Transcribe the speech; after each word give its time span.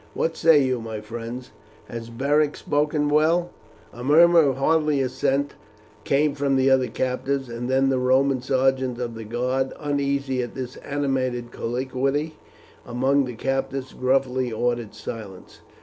What 0.15 0.35
say 0.35 0.63
you, 0.63 0.81
my 0.81 0.99
friends, 0.99 1.51
has 1.87 2.09
Beric 2.09 2.57
spoken 2.57 3.07
well?" 3.07 3.51
A 3.93 4.03
murmur 4.03 4.39
of 4.39 4.57
hearty 4.57 4.99
assent 4.99 5.53
came 6.05 6.33
from 6.33 6.55
the 6.55 6.71
other 6.71 6.87
captives, 6.87 7.47
and 7.49 7.69
then 7.69 7.89
the 7.89 7.99
Roman 7.99 8.41
sergeant 8.41 8.97
of 8.99 9.13
the 9.13 9.23
guard, 9.23 9.73
uneasy 9.79 10.41
at 10.41 10.55
this 10.55 10.75
animated 10.77 11.51
colloquy 11.51 12.33
among 12.83 13.25
the 13.25 13.35
captives, 13.35 13.93
gruffly 13.93 14.51
ordered 14.51 14.95
silence. 14.95 15.59